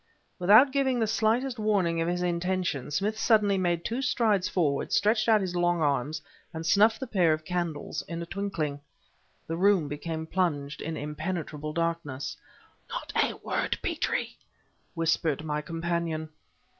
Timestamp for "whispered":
14.95-15.43